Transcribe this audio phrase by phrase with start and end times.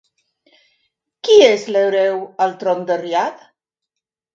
[1.29, 3.51] Qui és l'hereu al tron de Riad?